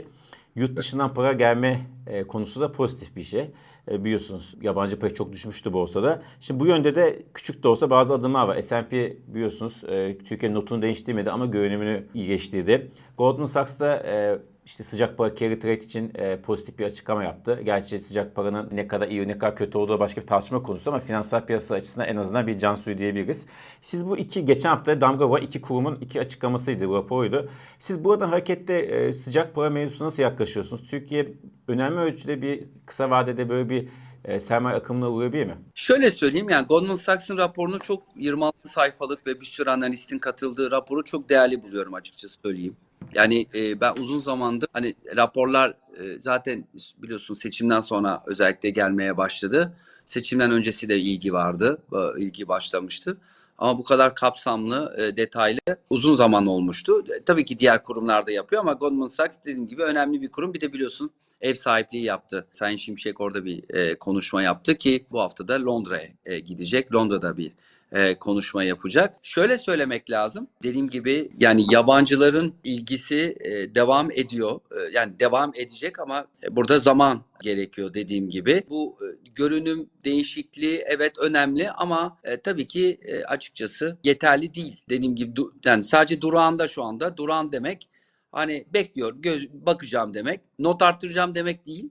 yurt 0.56 0.76
dışından 0.76 1.14
para 1.14 1.32
gelme 1.32 1.80
e, 2.06 2.22
konusu 2.22 2.60
da 2.60 2.72
pozitif 2.72 3.16
bir 3.16 3.22
şey. 3.22 3.50
E, 3.90 4.04
biliyorsunuz 4.04 4.54
yabancı 4.62 4.98
para 4.98 5.14
çok 5.14 5.32
düşmüştü 5.32 5.72
borsada. 5.72 6.22
Şimdi 6.40 6.60
bu 6.60 6.66
yönde 6.66 6.94
de 6.94 7.22
küçük 7.34 7.62
de 7.62 7.68
olsa 7.68 7.90
bazı 7.90 8.14
adımlar 8.14 8.48
var. 8.48 8.60
S&P 8.62 9.16
biliyorsunuz 9.26 9.84
e, 9.88 10.18
Türkiye 10.18 10.54
notunu 10.54 10.82
değiştirmedi 10.82 11.30
ama 11.30 11.46
görünümünü 11.46 12.04
iyileştirdi. 12.14 12.90
Goldman 13.18 13.46
Sachs 13.46 13.78
da 13.78 13.96
e, 13.96 14.38
işte 14.70 14.82
sıcak 14.82 15.18
para 15.18 15.34
carry 15.36 15.58
trade 15.58 15.84
için 15.84 16.12
e, 16.14 16.40
pozitif 16.40 16.78
bir 16.78 16.84
açıklama 16.84 17.24
yaptı. 17.24 17.60
Gerçi 17.64 17.98
sıcak 17.98 18.34
paranın 18.34 18.68
ne 18.72 18.88
kadar 18.88 19.08
iyi 19.08 19.28
ne 19.28 19.38
kadar 19.38 19.56
kötü 19.56 19.78
olduğu 19.78 20.00
başka 20.00 20.20
bir 20.20 20.26
tartışma 20.26 20.62
konusu 20.62 20.90
ama 20.90 21.00
finansal 21.00 21.46
piyasa 21.46 21.74
açısından 21.74 22.08
en 22.08 22.16
azından 22.16 22.46
bir 22.46 22.58
can 22.58 22.74
suyu 22.74 22.98
diyebiliriz. 22.98 23.46
Siz 23.82 24.06
bu 24.06 24.18
iki 24.18 24.44
geçen 24.44 24.68
hafta 24.68 25.00
damga 25.00 25.30
var 25.30 25.42
iki 25.42 25.60
kurumun 25.60 25.98
iki 26.00 26.20
açıklamasıydı, 26.20 26.88
bu 26.88 26.94
raporuydu. 26.94 27.50
Siz 27.78 28.04
buradan 28.04 28.28
hareketle 28.28 28.78
e, 28.78 29.12
sıcak 29.12 29.54
para 29.54 29.70
mevzusuna 29.70 30.06
nasıl 30.06 30.22
yaklaşıyorsunuz? 30.22 30.90
Türkiye 30.90 31.32
önemli 31.68 32.00
ölçüde 32.00 32.42
bir 32.42 32.64
kısa 32.86 33.10
vadede 33.10 33.48
böyle 33.48 33.68
bir 33.68 33.88
e, 34.24 34.40
sermaye 34.40 34.76
akımına 34.76 35.10
uğrayabilir 35.10 35.46
mi? 35.46 35.56
Şöyle 35.74 36.10
söyleyeyim 36.10 36.50
yani 36.50 36.66
Goldman 36.66 36.94
Sachs'ın 36.94 37.36
raporunu 37.36 37.78
çok 37.78 38.02
26 38.16 38.68
sayfalık 38.68 39.26
ve 39.26 39.40
bir 39.40 39.46
sürü 39.46 39.70
analistin 39.70 40.18
katıldığı 40.18 40.70
raporu 40.70 41.04
çok 41.04 41.28
değerli 41.28 41.62
buluyorum 41.62 41.94
açıkçası 41.94 42.38
söyleyeyim. 42.44 42.76
Yani 43.14 43.46
e, 43.54 43.80
ben 43.80 43.94
uzun 43.96 44.20
zamandır 44.20 44.68
hani 44.72 44.94
raporlar 45.16 45.70
e, 45.70 46.20
zaten 46.20 46.64
biliyorsun 46.98 47.34
seçimden 47.34 47.80
sonra 47.80 48.22
özellikle 48.26 48.70
gelmeye 48.70 49.16
başladı. 49.16 49.76
Seçimden 50.06 50.50
öncesi 50.50 50.88
de 50.88 50.98
ilgi 50.98 51.32
vardı, 51.32 51.82
ilgi 52.18 52.48
başlamıştı. 52.48 53.16
Ama 53.60 53.78
bu 53.78 53.84
kadar 53.84 54.14
kapsamlı, 54.14 54.94
e, 54.98 55.16
detaylı 55.16 55.60
uzun 55.90 56.14
zaman 56.14 56.46
olmuştu. 56.46 57.04
E, 57.16 57.24
tabii 57.24 57.44
ki 57.44 57.58
diğer 57.58 57.82
kurumlar 57.82 58.26
da 58.26 58.30
yapıyor 58.30 58.62
ama 58.62 58.72
Goldman 58.72 59.08
Sachs 59.08 59.36
dediğim 59.44 59.68
gibi 59.68 59.82
önemli 59.82 60.22
bir 60.22 60.30
kurum. 60.30 60.54
Bir 60.54 60.60
de 60.60 60.72
biliyorsun 60.72 61.10
ev 61.40 61.54
sahipliği 61.54 62.04
yaptı. 62.04 62.46
Sayın 62.52 62.76
Şimşek 62.76 63.20
orada 63.20 63.44
bir 63.44 63.74
e, 63.74 63.98
konuşma 63.98 64.42
yaptı 64.42 64.74
ki 64.74 65.06
bu 65.10 65.20
hafta 65.20 65.48
da 65.48 65.64
Londra'ya 65.64 66.08
e, 66.24 66.40
gidecek. 66.40 66.94
Londra'da 66.94 67.36
bir 67.36 67.52
e, 67.92 68.14
konuşma 68.14 68.64
yapacak. 68.64 69.14
Şöyle 69.22 69.58
söylemek 69.58 70.10
lazım. 70.10 70.48
Dediğim 70.62 70.90
gibi 70.90 71.28
yani 71.38 71.66
yabancıların 71.70 72.54
ilgisi 72.64 73.36
e, 73.40 73.74
devam 73.74 74.10
ediyor. 74.10 74.60
E, 74.70 74.92
yani 74.92 75.20
devam 75.20 75.52
edecek 75.54 75.98
ama 76.00 76.26
e, 76.42 76.56
burada 76.56 76.78
zaman 76.78 77.24
gerekiyor 77.42 77.94
dediğim 77.94 78.30
gibi. 78.30 78.62
Bu 78.70 78.98
e, 79.02 79.30
görünüm 79.34 79.90
değişikliği 80.04 80.84
evet 80.86 81.18
önemli 81.18 81.70
ama 81.70 82.18
e, 82.24 82.36
tabii 82.36 82.66
ki 82.68 82.98
e, 83.02 83.24
açıkçası 83.24 83.98
yeterli 84.04 84.54
değil. 84.54 84.82
Dediğim 84.88 85.16
gibi 85.16 85.32
du- 85.32 85.50
yani 85.64 85.84
sadece 85.84 86.20
durağında 86.20 86.68
şu 86.68 86.82
anda. 86.82 87.16
Duran 87.16 87.52
demek 87.52 87.88
hani 88.32 88.66
bekliyor, 88.74 89.14
göz, 89.18 89.48
bakacağım 89.52 90.14
demek. 90.14 90.40
Not 90.58 90.82
arttıracağım 90.82 91.34
demek 91.34 91.66
değil. 91.66 91.90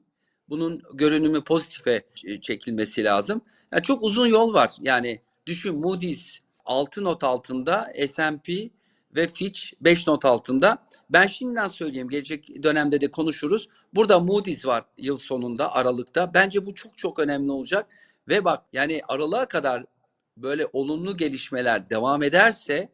Bunun 0.50 0.82
görünümü 0.94 1.44
pozitife 1.44 2.04
ç- 2.16 2.42
çekilmesi 2.42 3.04
lazım. 3.04 3.42
Yani 3.74 3.84
çok 3.84 4.04
uzun 4.04 4.28
yol 4.28 4.54
var. 4.54 4.72
Yani 4.82 5.22
düşün 5.50 5.76
Moody's 5.76 6.40
6 6.66 7.04
not 7.04 7.24
altında, 7.24 7.92
S&P 8.08 8.70
ve 9.16 9.28
Fitch 9.28 9.62
5 9.82 10.08
not 10.08 10.26
altında. 10.26 10.78
Ben 11.10 11.28
şimdiden 11.28 11.68
söyleyeyim 11.68 12.10
gelecek 12.10 12.64
dönemde 12.64 13.02
de 13.02 13.12
konuşuruz. 13.12 13.68
Burada 13.94 14.20
Moody's 14.20 14.66
var 14.66 14.86
yıl 14.98 15.18
sonunda 15.18 15.74
Aralık'ta. 15.74 16.34
Bence 16.34 16.66
bu 16.66 16.76
çok 16.76 16.98
çok 16.98 17.20
önemli 17.20 17.52
olacak. 17.52 17.90
Ve 18.28 18.46
bak 18.46 18.64
yani 18.74 19.02
Aralık'a 19.08 19.46
kadar 19.46 19.86
böyle 20.38 20.68
olumlu 20.74 21.18
gelişmeler 21.18 21.90
devam 21.90 22.24
ederse 22.24 22.90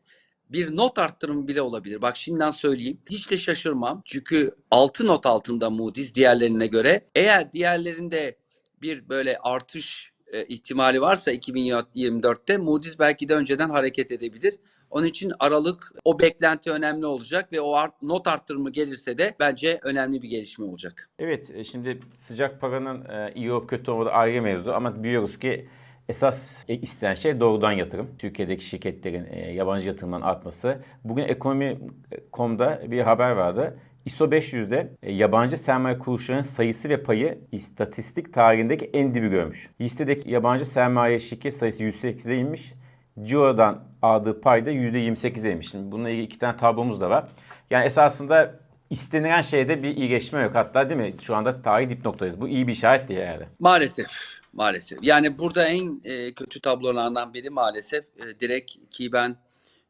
bir 0.49 0.75
not 0.75 0.99
arttırımı 0.99 1.47
bile 1.47 1.61
olabilir. 1.61 2.01
Bak 2.01 2.17
şimdiden 2.17 2.51
söyleyeyim. 2.51 3.01
Hiç 3.09 3.31
de 3.31 3.37
şaşırmam. 3.37 4.01
Çünkü 4.05 4.55
6 4.71 5.07
not 5.07 5.25
altında 5.25 5.69
Moody's 5.69 6.15
diğerlerine 6.15 6.67
göre. 6.67 7.05
Eğer 7.15 7.53
diğerlerinde 7.53 8.37
bir 8.81 9.09
böyle 9.09 9.37
artış 9.37 10.14
e, 10.35 10.45
ihtimali 10.45 11.01
varsa 11.01 11.33
2024'te 11.33 12.57
Moody's 12.57 12.99
belki 12.99 13.29
de 13.29 13.35
önceden 13.35 13.69
hareket 13.69 14.11
edebilir. 14.11 14.55
Onun 14.89 15.05
için 15.05 15.33
Aralık 15.39 15.91
o 16.05 16.19
beklenti 16.19 16.71
önemli 16.71 17.05
olacak 17.05 17.53
ve 17.53 17.61
o 17.61 17.75
art, 17.75 18.01
not 18.01 18.27
arttırımı 18.27 18.69
gelirse 18.69 19.17
de 19.17 19.35
bence 19.39 19.79
önemli 19.83 20.21
bir 20.21 20.29
gelişme 20.29 20.65
olacak. 20.65 21.09
Evet 21.19 21.51
e, 21.55 21.63
şimdi 21.63 21.99
sıcak 22.13 22.61
paranın 22.61 23.05
e, 23.05 23.31
iyi 23.35 23.51
olup 23.51 23.69
kötü 23.69 23.91
olmadığı 23.91 24.09
ayrı 24.09 24.41
mevzu 24.41 24.71
ama 24.71 25.03
biliyoruz 25.03 25.39
ki 25.39 25.69
esas 26.09 26.63
e, 26.69 26.75
istenen 26.75 27.13
şey 27.13 27.39
doğrudan 27.39 27.71
yatırım. 27.71 28.07
Türkiye'deki 28.17 28.65
şirketlerin 28.65 29.25
e, 29.31 29.53
yabancı 29.53 29.87
yatırımların 29.87 30.21
artması. 30.21 30.79
Bugün 31.03 31.23
Ekonomi.com'da 31.23 32.81
bir 32.91 33.01
haber 33.01 33.31
vardı. 33.31 33.79
ISO 34.05 34.25
500'de 34.25 34.91
e, 35.03 35.13
yabancı 35.13 35.57
sermaye 35.57 35.99
kuruluşlarının 35.99 36.41
sayısı 36.41 36.89
ve 36.89 37.03
payı 37.03 37.39
istatistik 37.51 38.33
tarihindeki 38.33 38.89
en 38.93 39.13
dibi 39.13 39.27
görmüş. 39.27 39.69
Listedeki 39.81 40.31
yabancı 40.31 40.65
sermaye 40.65 41.19
şirket 41.19 41.53
sayısı 41.53 41.83
108'e 41.83 42.37
inmiş. 42.37 42.73
Ciro'dan 43.21 43.83
aldığı 44.01 44.41
pay 44.41 44.65
da 44.65 44.71
%28'e 44.71 45.51
inmiş. 45.51 45.69
Şimdi 45.71 45.91
bununla 45.91 46.09
ilgili 46.09 46.25
iki 46.25 46.39
tane 46.39 46.57
tablomuz 46.57 47.01
da 47.01 47.09
var. 47.09 47.27
Yani 47.69 47.85
esasında 47.85 48.59
istenilen 48.89 49.41
şeyde 49.41 49.83
bir 49.83 49.95
iyileşme 49.95 50.41
yok. 50.41 50.55
Hatta 50.55 50.89
değil 50.89 51.01
mi? 51.01 51.15
Şu 51.21 51.35
anda 51.35 51.61
tarih 51.61 51.89
dip 51.89 52.05
noktadayız. 52.05 52.41
Bu 52.41 52.47
iyi 52.47 52.67
bir 52.67 52.73
işaret 52.73 53.07
diye 53.09 53.19
yani. 53.19 53.43
Maalesef, 53.59 54.07
maalesef. 54.53 54.99
Yani 55.01 55.39
burada 55.39 55.67
en 55.67 56.01
e, 56.03 56.33
kötü 56.33 56.59
tablolardan 56.59 57.33
biri 57.33 57.49
maalesef 57.49 58.03
e, 58.03 58.39
direkt 58.39 58.71
ki 58.91 59.11
ben 59.11 59.37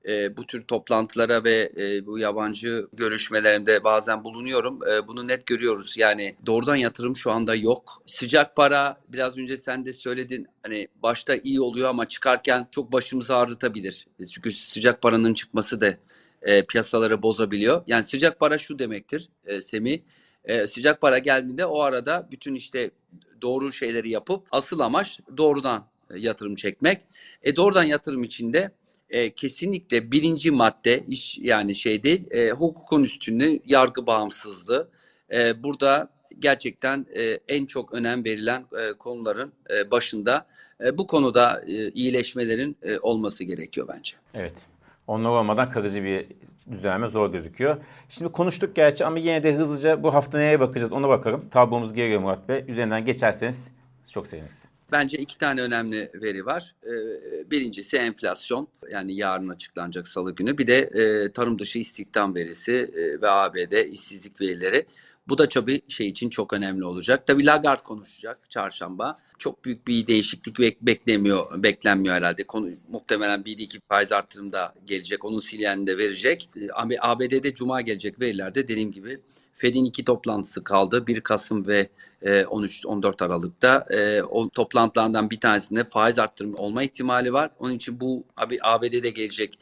e, 0.07 0.37
bu 0.37 0.45
tür 0.45 0.63
toplantılara 0.63 1.43
ve 1.43 1.71
e, 1.77 2.05
bu 2.05 2.19
yabancı 2.19 2.87
görüşmelerinde 2.93 3.83
bazen 3.83 4.23
bulunuyorum. 4.23 4.79
E, 4.87 5.07
bunu 5.07 5.27
net 5.27 5.45
görüyoruz. 5.45 5.97
Yani 5.97 6.35
doğrudan 6.45 6.75
yatırım 6.75 7.15
şu 7.15 7.31
anda 7.31 7.55
yok. 7.55 8.03
Sıcak 8.05 8.55
para 8.55 8.97
biraz 9.09 9.37
önce 9.37 9.57
sen 9.57 9.85
de 9.85 9.93
söyledin. 9.93 10.47
Hani 10.63 10.87
başta 11.03 11.35
iyi 11.35 11.61
oluyor 11.61 11.89
ama 11.89 12.05
çıkarken 12.05 12.67
çok 12.71 12.91
başımızı 12.91 13.35
ağrıtabilir. 13.35 14.07
E, 14.19 14.25
Çünkü 14.25 14.53
sıcak 14.53 15.01
paranın 15.01 15.33
çıkması 15.33 15.81
da 15.81 15.97
e, 16.41 16.65
piyasaları 16.65 17.21
bozabiliyor. 17.21 17.83
Yani 17.87 18.03
sıcak 18.03 18.39
para 18.39 18.57
şu 18.57 18.79
demektir 18.79 19.29
e, 19.45 19.61
Semih. 19.61 19.99
E, 20.45 20.67
sıcak 20.67 21.01
para 21.01 21.17
geldiğinde 21.17 21.65
o 21.65 21.79
arada 21.81 22.27
bütün 22.31 22.55
işte 22.55 22.91
doğru 23.41 23.71
şeyleri 23.71 24.09
yapıp 24.09 24.47
asıl 24.51 24.79
amaç 24.79 25.19
doğrudan 25.37 25.87
e, 26.13 26.19
yatırım 26.19 26.55
çekmek. 26.55 27.01
E 27.43 27.55
doğrudan 27.55 27.83
yatırım 27.83 28.23
içinde 28.23 28.71
e, 29.09 29.29
kesinlikle 29.29 30.11
birinci 30.11 30.51
madde 30.51 31.03
iş 31.07 31.37
yani 31.37 31.75
şey 31.75 32.03
değil 32.03 32.27
e, 32.31 32.49
hukukun 32.49 33.03
üstünlüğü, 33.03 33.59
yargı 33.65 34.07
bağımsızlığı 34.07 34.89
e, 35.33 35.63
burada 35.63 36.09
gerçekten 36.39 37.05
e, 37.15 37.39
en 37.47 37.65
çok 37.65 37.93
önem 37.93 38.25
verilen 38.25 38.65
e, 38.79 38.93
konuların 38.93 39.53
e, 39.73 39.91
başında 39.91 40.47
e, 40.83 40.97
bu 40.97 41.07
konuda 41.07 41.61
e, 41.67 41.89
iyileşmelerin 41.89 42.77
e, 42.83 42.99
olması 42.99 43.43
gerekiyor 43.43 43.87
bence. 43.95 44.13
Evet. 44.33 44.55
Onlar 45.07 45.29
olmadan 45.29 45.69
kalıcı 45.69 46.03
bir 46.03 46.25
düzelme 46.71 47.07
zor 47.07 47.31
gözüküyor. 47.31 47.77
Şimdi 48.09 48.31
konuştuk 48.31 48.75
gerçi 48.75 49.05
ama 49.05 49.19
yine 49.19 49.43
de 49.43 49.53
hızlıca 49.53 50.03
bu 50.03 50.13
hafta 50.13 50.37
neye 50.37 50.59
bakacağız 50.59 50.91
ona 50.91 51.09
bakalım. 51.09 51.49
Tablomuz 51.49 51.93
geliyor 51.93 52.21
Murat 52.21 52.49
Bey. 52.49 52.65
Üzerinden 52.67 53.05
geçerseniz 53.05 53.71
çok 54.09 54.27
seviniriz. 54.27 54.74
Bence 54.91 55.17
iki 55.17 55.37
tane 55.37 55.61
önemli 55.61 56.11
veri 56.13 56.45
var. 56.45 56.75
Ee, 56.83 57.51
Birincisi 57.51 57.97
enflasyon 57.97 58.67
yani 58.91 59.15
yarın 59.15 59.49
açıklanacak 59.49 60.07
salı 60.07 60.35
günü. 60.35 60.57
Bir 60.57 60.67
de 60.67 60.77
e, 60.77 61.31
tarım 61.31 61.59
dışı 61.59 61.79
istihdam 61.79 62.35
verisi 62.35 62.73
e, 62.95 63.21
ve 63.21 63.29
ABD 63.29 63.85
işsizlik 63.91 64.41
verileri. 64.41 64.85
Bu 65.27 65.37
da 65.37 65.49
tabii 65.49 65.81
şey 65.87 66.07
için 66.07 66.29
çok 66.29 66.53
önemli 66.53 66.85
olacak. 66.85 67.27
Tabii 67.27 67.45
Lagarde 67.45 67.83
konuşacak 67.83 68.49
çarşamba. 68.49 69.15
Çok 69.39 69.65
büyük 69.65 69.87
bir 69.87 70.07
değişiklik 70.07 70.57
bek- 70.59 70.77
beklemiyor, 70.81 71.63
beklenmiyor 71.63 72.15
herhalde. 72.15 72.43
Konu, 72.43 72.69
muhtemelen 72.89 73.45
bir 73.45 73.57
iki 73.57 73.79
faiz 73.89 74.11
artırım 74.11 74.51
da 74.51 74.73
gelecek. 74.85 75.25
Onun 75.25 75.39
sinyalini 75.39 75.87
de 75.87 75.97
verecek. 75.97 76.49
Ee, 76.57 76.67
AB- 76.73 76.97
ABD'de 77.01 77.53
Cuma 77.53 77.81
gelecek 77.81 78.19
verilerde 78.19 78.67
dediğim 78.67 78.91
gibi 78.91 79.19
Fed'in 79.55 79.85
iki 79.85 80.05
toplantısı 80.05 80.63
kaldı. 80.63 81.07
1 81.07 81.21
Kasım 81.21 81.67
ve 81.67 81.87
e, 82.21 82.41
13-14 82.41 83.25
Aralık'ta. 83.25 83.85
E, 83.89 84.23
o 84.23 84.49
toplantılardan 84.49 85.29
bir 85.29 85.39
tanesinde 85.39 85.83
faiz 85.83 86.19
arttırımı 86.19 86.57
olma 86.57 86.83
ihtimali 86.83 87.33
var. 87.33 87.51
Onun 87.59 87.73
için 87.73 87.99
bu 87.99 88.23
ABD'de 88.63 89.09
gelecek 89.09 89.59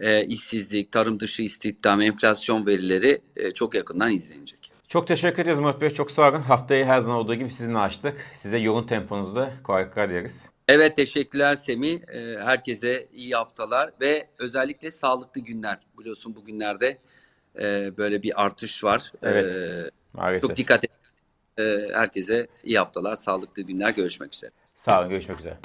e, 0.00 0.24
işsizlik, 0.24 0.92
tarım 0.92 1.20
dışı 1.20 1.42
istihdam, 1.42 2.00
enflasyon 2.00 2.66
verileri 2.66 3.20
e, 3.36 3.52
çok 3.52 3.74
yakından 3.74 4.12
izlenecek. 4.12 4.72
Çok 4.88 5.06
teşekkür 5.06 5.42
ederiz 5.42 5.58
Murat 5.58 5.80
Bey. 5.80 5.90
Çok 5.90 6.10
sağ 6.10 6.30
olun. 6.30 6.40
Haftayı 6.40 6.84
her 6.84 7.00
zaman 7.00 7.18
olduğu 7.18 7.34
gibi 7.34 7.50
sizinle 7.50 7.78
açtık. 7.78 8.26
Size 8.34 8.58
yoğun 8.58 8.86
temponuzda 8.86 9.52
kolaylıklar 9.64 10.10
dileriz. 10.10 10.42
Evet 10.68 10.96
teşekkürler 10.96 11.56
Semih. 11.56 12.00
E, 12.08 12.38
herkese 12.42 13.08
iyi 13.12 13.34
haftalar 13.34 13.90
ve 14.00 14.28
özellikle 14.38 14.90
sağlıklı 14.90 15.40
günler. 15.40 15.78
Biliyorsun 15.98 16.36
bugünlerde 16.36 16.98
e, 17.60 17.96
böyle 17.96 18.22
bir 18.22 18.44
artış 18.44 18.84
var. 18.84 19.12
Evet. 19.22 19.56
E, 19.56 19.90
Maalesef. 20.12 20.48
çok 20.48 20.56
dikkat 20.56 20.84
edin. 20.84 20.96
E, 21.58 21.94
herkese 21.94 22.46
iyi 22.64 22.78
haftalar, 22.78 23.16
sağlıklı 23.16 23.62
günler. 23.62 23.90
Görüşmek 23.90 24.34
üzere. 24.34 24.50
Sağ 24.74 25.00
olun. 25.00 25.10
Görüşmek 25.10 25.38
üzere. 25.38 25.58